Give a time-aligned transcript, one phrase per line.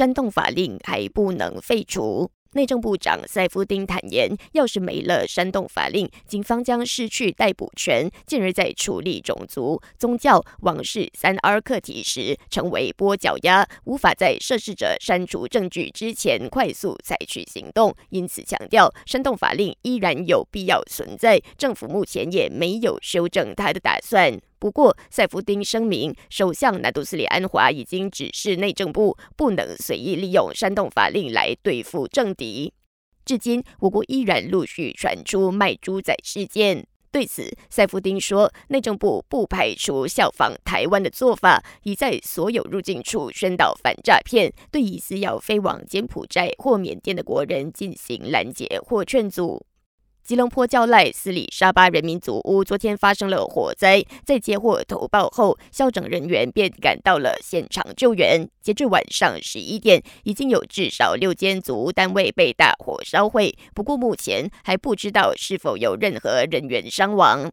[0.00, 2.30] 煽动法令还不能废除。
[2.54, 17.94] 内政部长塞夫丁坦言，要是没了煽动法令，警方将失去逮捕权，进而，在处理种族、宗教、王室三 R 课题时，成为跛脚丫，无法在涉事者删除证据之前快速采取行动。
[18.08, 24.40] 因此，强调煽动法令依然有必要存在，政府目前也没有修正它的打算。
[24.60, 32.74] 不过，塞夫丁声明，首相纳杜斯里安华已经指示内政部不能随意利用煽动法令来对付政敌。
[33.24, 36.86] 至今，我国依然陆续传出卖猪仔事件。
[37.10, 49.66] 对此，塞夫丁说，内政部不排除效仿台湾的做法，已在所有入境处宣导反诈骗，对疑似要飞往柬埔寨或缅甸的国人进行拦截或劝阻。
[50.22, 58.48] 吉隆坡教赖斯里沙巴人民族屋昨天发生了火灾，在接获投报后，校长人员便赶到了现场救援。
[58.60, 67.48] 截至晚上十一点，已经有至少六间组屋单位被大火烧毁，不过目前还不知道是否有任何人员伤亡。